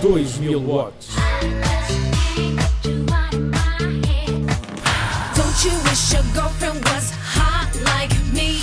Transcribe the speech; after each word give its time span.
2000 0.00 0.66
watts. 0.66 1.14
Don't 5.36 5.64
you 5.64 5.72
wish 5.84 6.12
your 6.14 6.22
girlfriend 6.34 6.82
was 6.86 7.10
hot 7.10 7.70
like 7.84 8.10
me? 8.32 8.62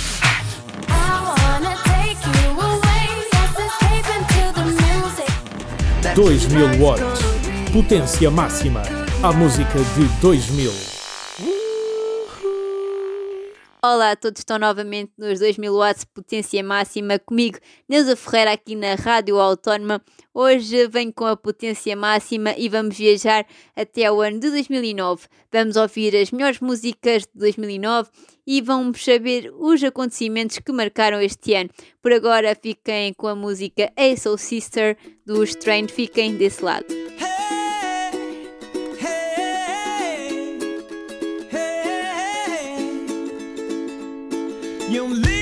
I 0.88 1.34
wanna 1.38 1.76
take 1.84 2.18
you 2.26 2.50
away. 2.58 3.06
Let's 3.32 3.56
escape 3.68 4.08
into 4.18 4.42
the 4.58 4.64
music. 4.82 5.30
2000 6.16 6.80
watts. 6.80 7.22
Potência 7.72 8.30
máxima. 8.32 8.82
A 9.22 9.32
música 9.32 9.78
de 9.78 10.08
2000. 10.20 10.97
Olá 13.80 14.10
a 14.10 14.16
todos, 14.16 14.40
estão 14.40 14.58
novamente 14.58 15.12
nos 15.16 15.38
2000 15.38 15.72
watts 15.72 16.04
potência 16.04 16.64
máxima 16.64 17.16
comigo, 17.16 17.58
Neuza 17.88 18.16
Ferreira 18.16 18.50
aqui 18.50 18.74
na 18.74 18.96
Rádio 18.96 19.38
Autónoma. 19.38 20.02
Hoje 20.34 20.88
venho 20.88 21.12
com 21.12 21.24
a 21.24 21.36
potência 21.36 21.94
máxima 21.94 22.56
e 22.58 22.68
vamos 22.68 22.98
viajar 22.98 23.46
até 23.76 24.10
o 24.10 24.20
ano 24.20 24.40
de 24.40 24.50
2009. 24.50 25.28
Vamos 25.52 25.76
ouvir 25.76 26.16
as 26.16 26.32
melhores 26.32 26.58
músicas 26.58 27.22
de 27.22 27.30
2009 27.36 28.10
e 28.44 28.60
vamos 28.60 29.04
saber 29.04 29.52
os 29.56 29.84
acontecimentos 29.84 30.58
que 30.58 30.72
marcaram 30.72 31.20
este 31.20 31.54
ano. 31.54 31.70
Por 32.02 32.12
agora 32.12 32.58
fiquem 32.60 33.14
com 33.14 33.28
a 33.28 33.36
música 33.36 33.92
A 33.96 34.16
Soul 34.16 34.38
Sister 34.38 34.96
dos 35.24 35.54
Train, 35.54 35.86
fiquem 35.86 36.34
desse 36.34 36.64
lado. 36.64 36.86
You 44.90 45.06
live. 45.06 45.37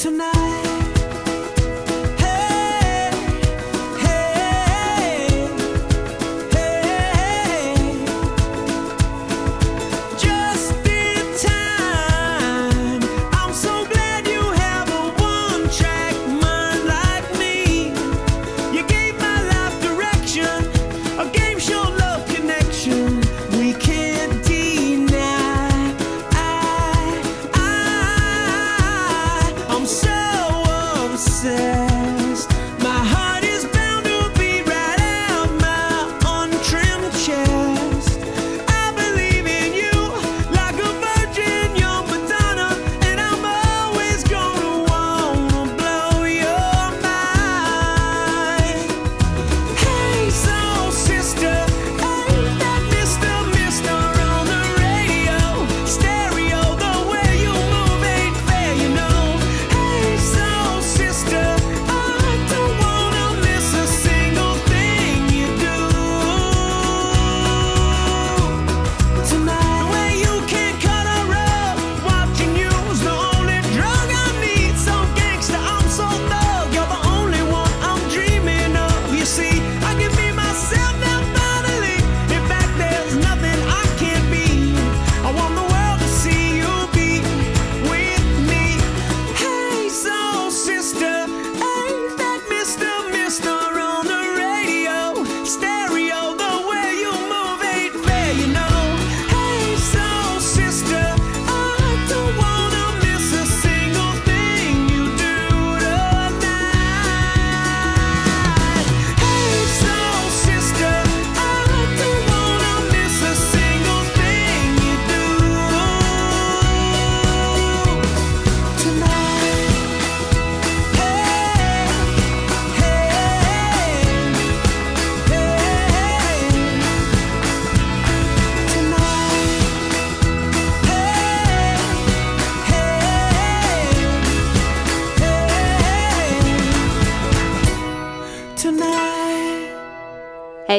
Tonight. 0.00 0.69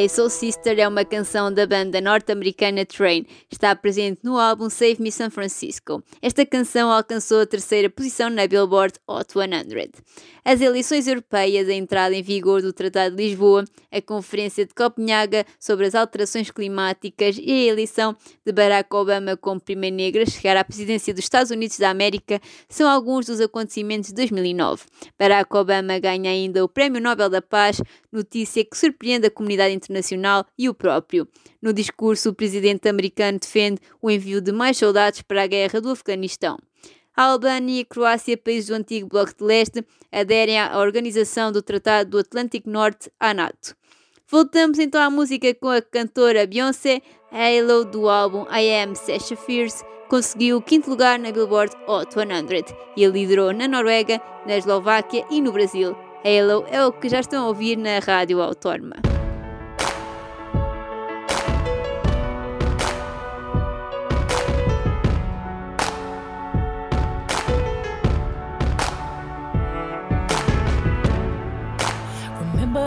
Hey 0.01 0.09
Soul 0.09 0.31
Sister 0.31 0.79
é 0.79 0.87
uma 0.87 1.05
canção 1.05 1.53
da 1.53 1.67
banda 1.67 2.01
norte-americana 2.01 2.83
Train. 2.87 3.23
Está 3.51 3.75
presente 3.75 4.21
no 4.23 4.35
álbum 4.35 4.67
Save 4.67 4.99
Me 4.99 5.11
San 5.11 5.29
Francisco. 5.29 6.03
Esta 6.19 6.43
canção 6.43 6.91
alcançou 6.91 7.41
a 7.41 7.45
terceira 7.45 7.87
posição 7.87 8.27
na 8.27 8.47
Billboard 8.47 8.95
Hot 9.07 9.31
100. 9.31 9.91
As 10.43 10.59
eleições 10.59 11.07
europeias, 11.07 11.69
a 11.69 11.73
entrada 11.73 12.15
em 12.15 12.23
vigor 12.23 12.63
do 12.63 12.73
Tratado 12.73 13.15
de 13.15 13.23
Lisboa, 13.23 13.63
a 13.91 14.01
Conferência 14.01 14.65
de 14.65 14.73
Copenhaga 14.73 15.45
sobre 15.59 15.85
as 15.85 15.93
alterações 15.93 16.49
climáticas 16.49 17.37
e 17.39 17.51
a 17.51 17.71
eleição 17.71 18.17
de 18.43 18.51
Barack 18.51 18.93
Obama 18.95 19.37
como 19.37 19.61
primeiro 19.61 19.95
negro 19.95 20.23
a 20.23 20.25
chegar 20.25 20.57
à 20.57 20.63
presidência 20.63 21.13
dos 21.13 21.23
Estados 21.23 21.51
Unidos 21.51 21.77
da 21.77 21.91
América 21.91 22.41
são 22.67 22.89
alguns 22.89 23.27
dos 23.27 23.39
acontecimentos 23.39 24.09
de 24.09 24.15
2009. 24.15 24.83
Barack 25.17 25.55
Obama 25.55 25.99
ganha 25.99 26.31
ainda 26.31 26.65
o 26.65 26.67
Prémio 26.67 26.99
Nobel 26.99 27.29
da 27.29 27.41
Paz, 27.41 27.79
notícia 28.11 28.65
que 28.65 28.75
surpreende 28.75 29.27
a 29.27 29.31
comunidade 29.31 29.75
internacional 29.75 30.43
e 30.57 30.67
o 30.67 30.73
próprio. 30.73 31.27
No 31.61 31.71
discurso, 31.71 32.29
o 32.29 32.33
presidente 32.33 32.89
americano 32.89 33.37
defende 33.37 33.79
o 34.01 34.09
envio 34.09 34.41
de 34.41 34.51
mais 34.51 34.75
soldados 34.75 35.21
para 35.21 35.43
a 35.43 35.47
guerra 35.47 35.79
do 35.79 35.91
Afeganistão. 35.91 36.57
A 37.21 37.25
Albânia 37.25 37.77
e 37.77 37.81
a 37.81 37.85
Croácia, 37.85 38.35
países 38.35 38.69
do 38.69 38.73
antigo 38.73 39.07
Bloco 39.07 39.31
de 39.37 39.43
Leste, 39.43 39.85
aderem 40.11 40.59
à 40.59 40.79
Organização 40.79 41.51
do 41.51 41.61
Tratado 41.61 42.09
do 42.09 42.17
Atlântico 42.17 42.67
Norte, 42.67 43.11
à 43.19 43.31
NATO. 43.31 43.75
Voltamos 44.27 44.79
então 44.79 44.99
à 44.99 45.07
música 45.07 45.53
com 45.53 45.69
a 45.69 45.83
cantora 45.83 46.47
Beyoncé. 46.47 46.99
Halo 47.31 47.85
do 47.85 48.09
álbum 48.09 48.47
I 48.51 48.73
Am 48.73 48.95
Sasha 48.95 49.35
Fierce 49.35 49.85
conseguiu 50.09 50.57
o 50.57 50.63
quinto 50.63 50.89
lugar 50.89 51.19
na 51.19 51.31
Billboard 51.31 51.75
Hot 51.87 52.11
100 52.11 52.25
e 52.97 53.05
liderou 53.05 53.53
na 53.53 53.67
Noruega, 53.67 54.19
na 54.47 54.57
Eslováquia 54.57 55.23
e 55.29 55.39
no 55.41 55.51
Brasil. 55.51 55.95
Halo 56.25 56.65
é 56.71 56.83
o 56.83 56.91
que 56.91 57.07
já 57.07 57.19
estão 57.19 57.45
a 57.45 57.47
ouvir 57.49 57.77
na 57.77 57.99
Rádio 57.99 58.41
Autónoma. 58.41 59.10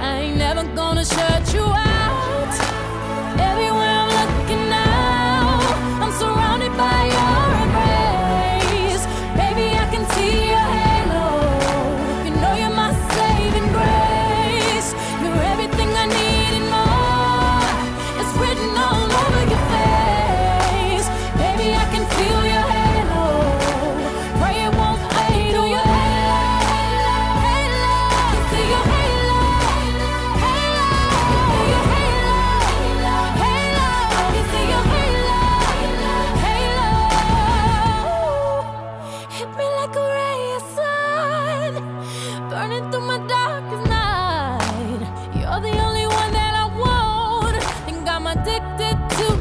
I 0.00 0.20
ain't 0.22 0.36
never 0.36 0.64
gonna 0.74 1.04
shut 1.04 1.41
addicted 48.32 48.96
to 49.10 49.31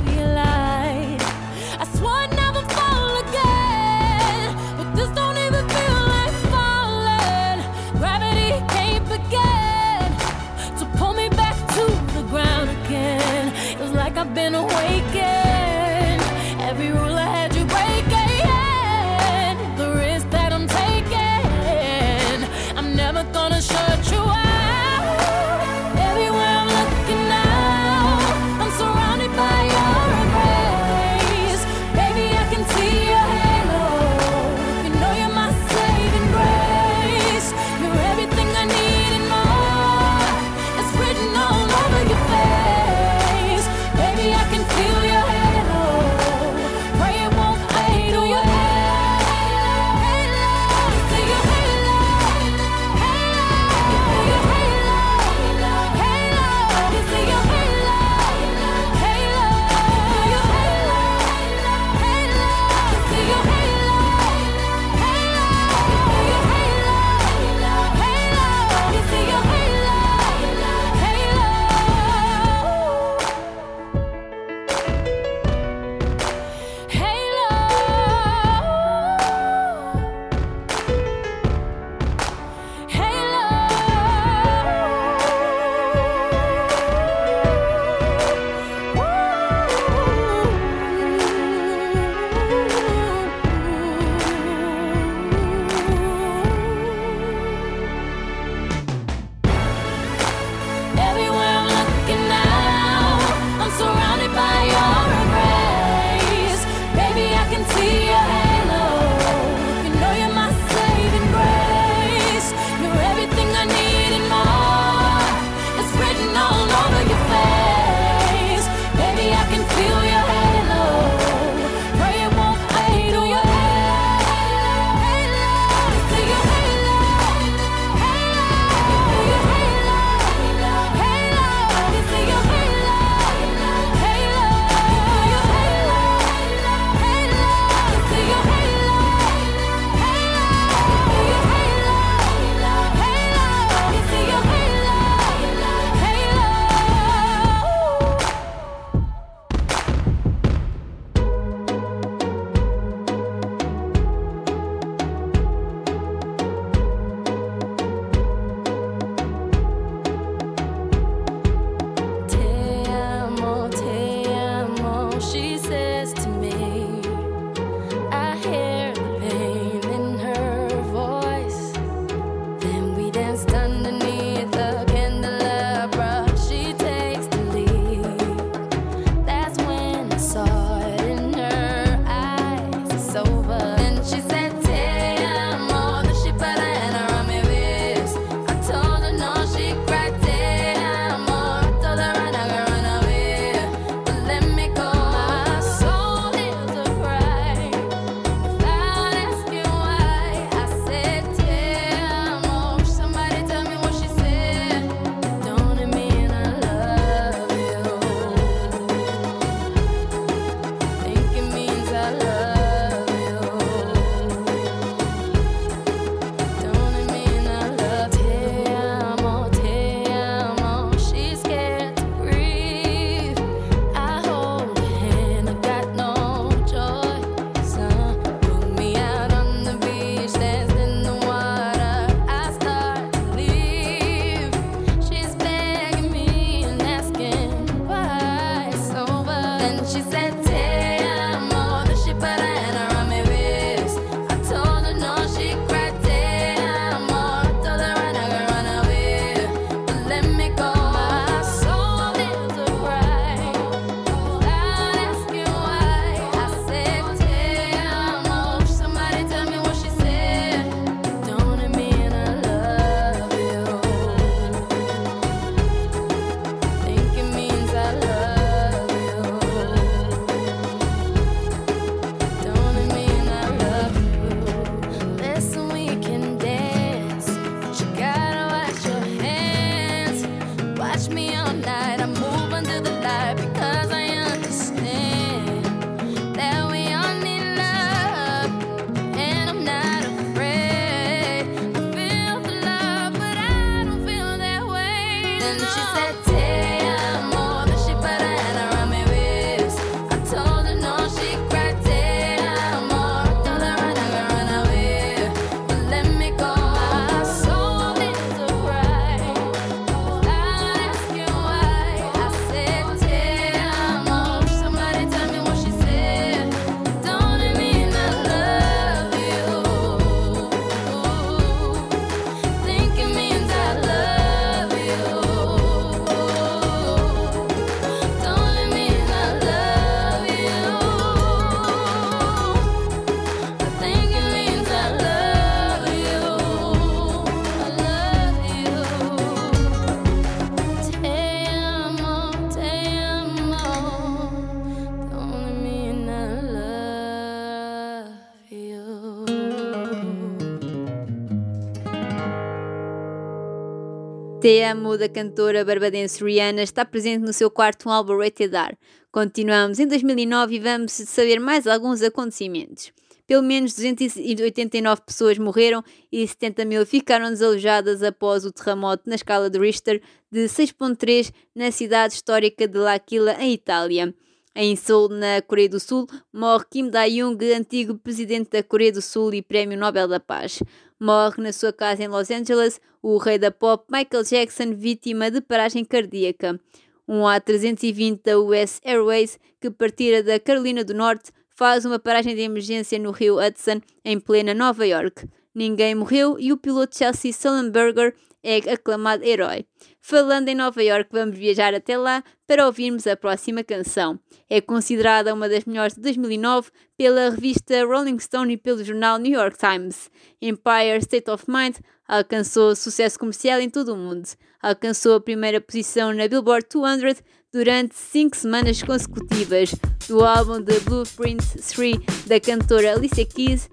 Te 354.42 354.64
Amo 354.64 354.98
da 354.98 355.08
cantora 355.08 355.64
barbadense 355.64 356.24
Rihanna 356.24 356.64
está 356.64 356.84
presente 356.84 357.24
no 357.24 357.32
seu 357.32 357.52
quarto 357.52 357.88
álbum 357.92 358.18
Rated 358.18 358.56
R. 358.56 358.76
Continuamos 359.12 359.78
em 359.78 359.86
2009 359.86 360.56
e 360.56 360.60
vamos 360.60 360.94
saber 360.94 361.40
mais 361.40 361.68
alguns 361.68 362.02
acontecimentos. 362.02 362.92
Pelo 363.28 363.44
menos 363.44 363.76
289 363.76 365.04
pessoas 365.06 365.38
morreram 365.38 365.84
e 366.12 366.28
70 366.28 366.66
mil 366.66 366.84
ficaram 366.88 367.30
desalojadas 367.30 368.02
após 368.02 368.44
o 368.44 368.52
terremoto 368.52 369.08
na 369.08 369.14
escala 369.14 369.48
de 369.48 369.60
Richter 369.60 370.02
de 370.32 370.46
6.3 370.46 371.32
na 371.54 371.70
cidade 371.70 372.16
histórica 372.16 372.68
de 372.68 372.80
L'Aquila, 372.80 373.36
em 373.40 373.54
Itália. 373.54 374.12
Em 374.56 374.76
Seul, 374.76 375.10
na 375.10 375.42
Coreia 375.44 375.70
do 375.70 375.80
Sul, 375.80 376.08
morre 376.34 376.66
Kim 376.70 376.90
Dae-jung, 376.90 377.38
antigo 377.54 377.96
presidente 377.96 378.50
da 378.50 378.64
Coreia 378.64 378.92
do 378.92 379.04
Sul 379.04 379.36
e 379.36 379.42
Prémio 379.44 379.78
Nobel 379.78 380.08
da 380.08 380.20
Paz. 380.20 380.62
Morre 381.02 381.42
na 381.42 381.52
sua 381.52 381.74
casa 381.74 382.04
em 382.04 382.08
Los 382.08 382.30
Angeles 382.30 382.80
o 383.02 383.18
rei 383.18 383.40
da 383.40 383.50
pop 383.50 383.86
Michael 383.92 384.24
Jackson, 384.24 384.76
vítima 384.76 385.32
de 385.32 385.42
paragem 385.42 385.84
cardíaca. 385.84 386.60
Um 387.08 387.22
A320 387.24 388.20
da 388.24 388.40
US 388.40 388.80
Airways, 388.86 389.40
que 389.60 389.72
partira 389.72 390.22
da 390.22 390.40
Carolina 390.40 390.84
do 390.84 390.94
Norte, 390.94 391.32
faz 391.56 391.86
uma 391.86 391.98
paragem 391.98 392.36
de 392.36 392.42
emergência 392.42 393.00
no 393.00 393.10
rio 393.10 393.44
Hudson, 393.44 393.82
em 394.06 394.20
plena 394.20 394.54
Nova 394.54 394.86
York. 394.86 395.28
Ninguém 395.56 395.96
morreu 395.96 396.40
e 396.40 396.54
o 396.54 396.58
piloto 396.58 396.96
Chelsea 396.96 397.34
Sullenberger 397.34 398.14
é 398.44 398.58
aclamado 398.72 399.24
herói. 399.24 399.66
Falando 400.04 400.48
em 400.50 400.56
Nova 400.56 400.82
York, 400.82 401.10
vamos 401.12 401.38
viajar 401.38 401.76
até 401.76 401.96
lá 401.96 402.24
para 402.48 402.66
ouvirmos 402.66 403.06
a 403.06 403.16
próxima 403.16 403.64
canção. 403.64 404.20
É 404.50 404.60
considerada 404.60 405.32
uma 405.32 405.48
das 405.48 405.64
melhores 405.64 405.94
de 405.94 406.02
2009 406.02 406.72
pela 406.98 407.30
revista 407.30 407.86
Rolling 407.86 408.18
Stone 408.18 408.54
e 408.54 408.58
pelo 408.58 408.84
jornal 408.84 409.20
New 409.20 409.32
York 409.32 409.58
Times. 409.60 410.10
Empire 410.42 410.98
State 411.02 411.30
of 411.30 411.46
Mind 411.48 411.78
alcançou 412.08 412.76
sucesso 412.76 413.20
comercial 413.20 413.62
em 413.62 413.70
todo 413.70 413.94
o 413.94 413.98
mundo. 413.98 414.28
Alcançou 414.60 415.16
a 415.16 415.22
primeira 415.22 415.62
posição 415.62 416.12
na 416.12 416.28
Billboard 416.28 416.68
200 416.74 417.22
durante 417.54 417.96
cinco 417.96 418.36
semanas 418.36 418.82
consecutivas. 418.82 419.76
Do 420.08 420.26
álbum 420.26 420.64
The 420.64 420.80
Blueprint 420.80 421.44
3 421.58 421.98
da 422.26 422.40
cantora 422.40 422.94
Alicia 422.94 423.26
Keys, 423.26 423.70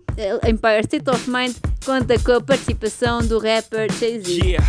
Empire 0.47 0.85
State 0.85 1.09
of 1.09 1.29
Mind 1.31 1.57
conta 1.89 2.19
com 2.19 2.33
a 2.33 2.41
participação 2.43 3.25
do 3.25 3.39
rapper 3.39 3.91
Jay-Z. 3.91 4.31
Yeah. 4.45 4.63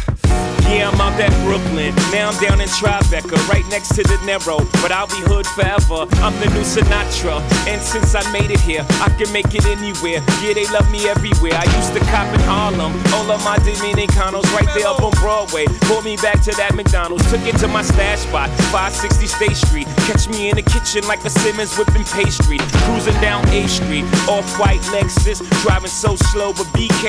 Yeah, 0.69 0.88
I'm 0.88 1.01
out 1.01 1.19
at 1.19 1.33
Brooklyn. 1.41 1.95
Now 2.13 2.29
I'm 2.29 2.38
down 2.38 2.61
in 2.61 2.69
Tribeca, 2.69 3.41
right 3.49 3.65
next 3.73 3.89
to 3.97 4.03
the 4.03 4.21
Narrow. 4.21 4.61
But 4.85 4.93
I'll 4.93 5.09
be 5.09 5.17
hood 5.25 5.47
forever. 5.57 6.05
I'm 6.21 6.38
the 6.38 6.45
new 6.53 6.61
Sinatra. 6.61 7.41
And 7.65 7.81
since 7.81 8.13
I 8.13 8.21
made 8.31 8.51
it 8.53 8.61
here, 8.61 8.85
I 9.01 9.09
can 9.17 9.33
make 9.33 9.49
it 9.57 9.65
anywhere. 9.65 10.21
Yeah, 10.45 10.53
they 10.53 10.69
love 10.69 10.85
me 10.93 11.09
everywhere. 11.09 11.57
I 11.57 11.65
used 11.73 11.97
to 11.97 12.01
cop 12.13 12.29
in 12.38 12.39
Harlem. 12.45 12.93
All 13.17 13.25
of 13.33 13.41
my 13.41 13.57
Dominicanos 13.65 14.45
right 14.53 14.69
there 14.77 14.85
up 14.85 15.01
on 15.01 15.09
Broadway. 15.17 15.65
Pulled 15.89 16.05
me 16.05 16.17
back 16.21 16.45
to 16.45 16.53
that 16.61 16.75
McDonald's. 16.75 17.25
Took 17.33 17.41
it 17.49 17.57
to 17.65 17.67
my 17.67 17.81
stash 17.81 18.29
spot, 18.29 18.53
560 18.69 19.25
State 19.25 19.57
Street. 19.57 19.88
Catch 20.05 20.29
me 20.29 20.53
in 20.53 20.55
the 20.61 20.65
kitchen 20.69 21.01
like 21.09 21.25
a 21.25 21.31
Simmons 21.33 21.73
whipping 21.81 22.05
pastry. 22.13 22.61
Cruising 22.85 23.17
down 23.25 23.41
A 23.49 23.65
Street, 23.65 24.05
off 24.29 24.45
white 24.61 24.85
Lexus. 24.93 25.41
Driving 25.65 25.89
so 25.89 26.13
slow, 26.29 26.53
but 26.53 26.69
BK 26.77 27.09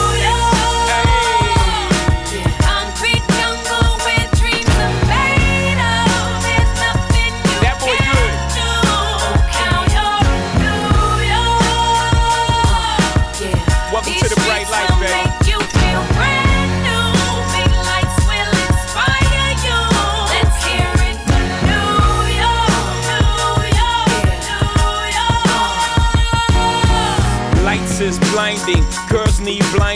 girls 29.09 29.39
need 29.39 29.63
blinding. 29.73 29.90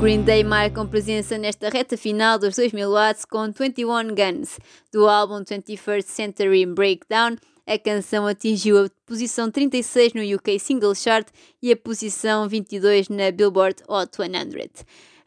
Green 0.00 0.22
Day 0.22 0.42
marcam 0.42 0.88
presença 0.88 1.36
nesta 1.36 1.68
reta 1.68 1.94
final 1.94 2.38
dos 2.38 2.56
2000 2.56 2.90
watts 2.90 3.26
com 3.26 3.52
21 3.52 4.14
Guns. 4.14 4.58
Do 4.90 5.06
álbum 5.06 5.44
21st 5.44 6.04
Century 6.04 6.64
Breakdown, 6.64 7.36
a 7.66 7.78
canção 7.78 8.26
atingiu 8.26 8.82
a 8.82 8.90
posição 9.04 9.50
36 9.50 10.14
no 10.14 10.22
UK 10.22 10.58
Single 10.58 10.94
Chart 10.94 11.28
e 11.62 11.70
a 11.70 11.76
posição 11.76 12.48
22 12.48 13.10
na 13.10 13.30
Billboard 13.30 13.82
Hot 13.86 14.16
100. 14.16 14.32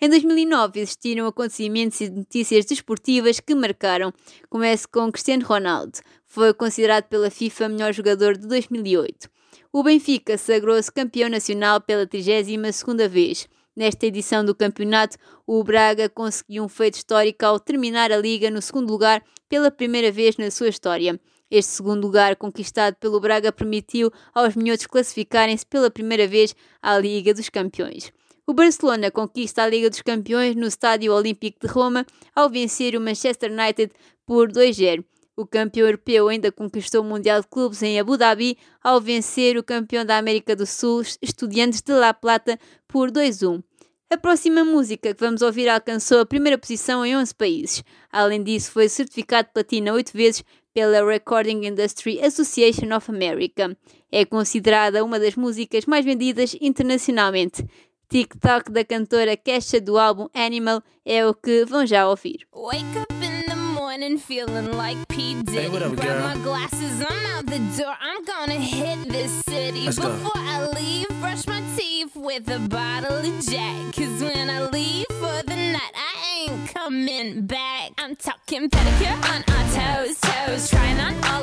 Em 0.01 0.09
2009 0.09 0.79
existiram 0.79 1.27
acontecimentos 1.27 2.01
e 2.01 2.09
notícias 2.09 2.65
desportivas 2.65 3.39
que 3.39 3.53
marcaram. 3.53 4.11
Começo 4.49 4.89
com 4.89 5.11
Cristiano 5.11 5.45
Ronaldo. 5.45 5.99
Foi 6.25 6.51
considerado 6.51 7.03
pela 7.03 7.29
FIFA 7.29 7.69
melhor 7.69 7.93
jogador 7.93 8.35
de 8.35 8.47
2008. 8.47 9.29
O 9.71 9.83
Benfica 9.83 10.35
sagrou-se 10.35 10.91
campeão 10.91 11.29
nacional 11.29 11.79
pela 11.79 12.07
32ª 12.07 13.07
vez. 13.07 13.47
Nesta 13.75 14.05
edição 14.05 14.45
do 14.45 14.53
campeonato, 14.53 15.17
o 15.47 15.63
Braga 15.63 16.07
conseguiu 16.07 16.63
um 16.63 16.69
feito 16.69 16.93
histórico 16.93 17.43
ao 17.43 17.59
terminar 17.59 18.11
a 18.11 18.17
liga 18.17 18.51
no 18.51 18.61
segundo 18.61 18.91
lugar 18.91 19.23
pela 19.49 19.71
primeira 19.71 20.11
vez 20.11 20.37
na 20.37 20.51
sua 20.51 20.69
história. 20.69 21.19
Este 21.49 21.71
segundo 21.71 22.05
lugar 22.05 22.35
conquistado 22.35 22.95
pelo 22.97 23.19
Braga 23.19 23.51
permitiu 23.51 24.11
aos 24.31 24.55
minhotos 24.55 24.85
classificarem-se 24.85 25.65
pela 25.65 25.89
primeira 25.89 26.27
vez 26.27 26.55
à 26.81 26.99
Liga 26.99 27.33
dos 27.33 27.49
Campeões. 27.49 28.11
O 28.45 28.53
Barcelona 28.53 29.09
conquista 29.09 29.63
a 29.63 29.67
Liga 29.67 29.89
dos 29.89 30.01
Campeões 30.03 30.55
no 30.55 30.67
Estádio 30.67 31.11
Olímpico 31.11 31.65
de 31.65 31.71
Roma 31.71 32.05
ao 32.35 32.49
vencer 32.49 32.95
o 32.95 33.01
Manchester 33.01 33.51
United 33.51 33.91
por 34.25 34.51
2-0. 34.51 35.03
O 35.35 35.47
campeão 35.47 35.87
europeu 35.87 36.27
ainda 36.27 36.51
conquistou 36.51 37.01
o 37.01 37.03
Mundial 37.03 37.41
de 37.41 37.47
Clubes 37.47 37.81
em 37.81 37.99
Abu 37.99 38.17
Dhabi 38.17 38.55
ao 38.83 39.01
vencer 39.01 39.57
o 39.57 39.63
campeão 39.63 40.05
da 40.05 40.17
América 40.17 40.55
do 40.55 40.65
Sul, 40.65 41.01
Estudiantes 41.21 41.81
de 41.81 41.91
La 41.91 42.13
Plata, 42.13 42.59
por 42.87 43.09
2-1. 43.09 43.63
A 44.11 44.17
próxima 44.17 44.63
música 44.63 45.11
que 45.11 45.19
vamos 45.19 45.41
ouvir 45.41 45.67
alcançou 45.67 46.19
a 46.19 46.25
primeira 46.25 46.55
posição 46.55 47.03
em 47.03 47.17
11 47.17 47.33
países. 47.33 47.83
Além 48.11 48.43
disso, 48.43 48.71
foi 48.71 48.87
certificado 48.87 49.49
platina 49.51 49.91
8 49.91 50.11
vezes 50.13 50.43
pela 50.71 51.03
Recording 51.03 51.65
Industry 51.65 52.23
Association 52.23 52.95
of 52.95 53.09
America. 53.09 53.75
É 54.11 54.25
considerada 54.25 55.03
uma 55.03 55.19
das 55.19 55.35
músicas 55.35 55.87
mais 55.87 56.05
vendidas 56.05 56.55
internacionalmente. 56.61 57.65
TikTok 58.07 58.71
da 58.71 58.85
cantora 58.85 59.35
Kesha 59.35 59.81
do 59.81 59.97
álbum 59.97 60.27
Animal 60.31 60.83
é 61.03 61.25
o 61.25 61.33
que 61.33 61.65
vão 61.65 61.83
já 61.83 62.07
ouvir. 62.07 62.45
Wake 62.53 62.99
up 62.99 63.22
the 63.93 63.99
morning 63.99 64.17
feeling 64.17 64.71
like 64.75 65.07
P. 65.07 65.35
Diddy. 65.43 65.61
Hey, 65.61 65.69
what 65.69 65.83
up, 65.83 65.95
Grab 65.95 66.07
girl? 66.07 66.21
my 66.21 66.35
glasses, 66.43 67.05
I'm 67.07 67.25
out 67.27 67.45
the 67.45 67.59
door. 67.77 67.95
I'm 68.01 68.23
gonna 68.25 68.53
hit 68.55 69.07
this 69.07 69.31
city. 69.45 69.85
Let's 69.85 69.99
go. 69.99 70.09
Before 70.09 70.31
I 70.35 70.67
leave, 70.75 71.07
brush 71.19 71.45
my 71.45 71.61
teeth 71.77 72.15
with 72.15 72.49
a 72.49 72.59
bottle 72.59 73.17
of 73.17 73.45
Jack. 73.45 73.93
Cause 73.95 74.21
when 74.23 74.49
I 74.49 74.67
leave 74.69 75.05
for 75.09 75.43
the 75.43 75.55
night, 75.55 75.93
I 75.93 76.47
ain't 76.49 76.73
coming 76.73 77.45
back. 77.45 77.91
I'm 77.99 78.15
talking 78.15 78.67
pedicure 78.69 79.17
on 79.35 79.43
our 79.47 79.65
toes, 80.05 80.19
toes. 80.21 80.69
Trying 80.69 80.99
on 80.99 81.13
all 81.25 81.42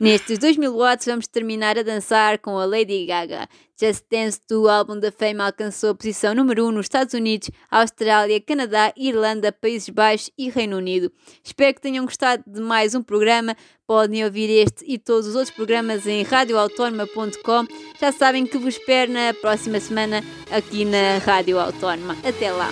Nestes 0.00 0.38
2000 0.38 0.72
watts 0.72 1.06
vamos 1.06 1.26
terminar 1.26 1.76
a 1.76 1.82
dançar 1.82 2.38
com 2.38 2.56
a 2.56 2.64
Lady 2.64 3.04
Gaga. 3.04 3.48
Just 3.80 4.04
Dance 4.10 4.40
do 4.48 4.68
álbum 4.68 4.98
da 4.98 5.10
Fame 5.10 5.40
alcançou 5.40 5.90
a 5.90 5.94
posição 5.94 6.34
número 6.34 6.66
1 6.66 6.72
nos 6.72 6.86
Estados 6.86 7.14
Unidos, 7.14 7.50
Austrália, 7.70 8.40
Canadá, 8.40 8.92
Irlanda, 8.96 9.52
Países 9.52 9.88
Baixos 9.88 10.30
e 10.38 10.50
Reino 10.50 10.76
Unido. 10.76 11.12
Espero 11.42 11.74
que 11.74 11.80
tenham 11.80 12.04
gostado 12.04 12.44
de 12.46 12.60
mais 12.60 12.94
um 12.94 13.02
programa. 13.02 13.56
Podem 13.86 14.24
ouvir 14.24 14.50
este 14.50 14.84
e 14.86 14.98
todos 14.98 15.26
os 15.26 15.34
outros 15.34 15.54
programas 15.54 16.06
em 16.06 16.22
radioautónoma.com. 16.22 17.66
Já 18.00 18.12
sabem 18.12 18.46
que 18.46 18.58
vos 18.58 18.76
espero 18.76 19.12
na 19.12 19.34
próxima 19.34 19.80
semana 19.80 20.22
aqui 20.50 20.84
na 20.84 21.18
Rádio 21.18 21.58
Autónoma. 21.58 22.16
Até 22.24 22.52
lá! 22.52 22.70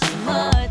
much, 0.00 0.24
much. 0.24 0.61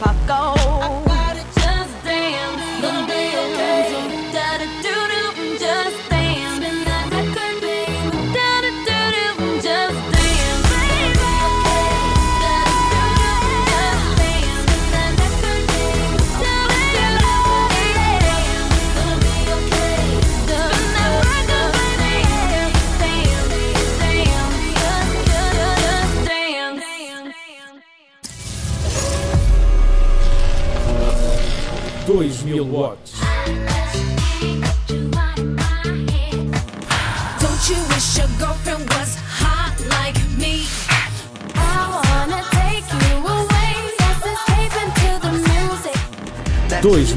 pop 0.00 0.16
go 0.26 0.41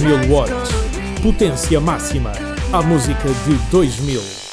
2000 0.06 0.30
watts. 0.30 0.70
Potência 1.24 1.82
máxima. 1.82 2.32
A 2.72 2.80
música 2.84 3.28
de 3.46 3.56
2000. 3.72 4.45